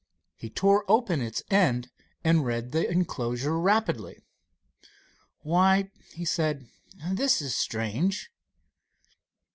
[0.35, 1.91] He tore open its end
[2.23, 4.19] and read the enclosure rapidly.
[5.43, 6.67] "Why," he said,
[7.11, 8.31] "this is strange."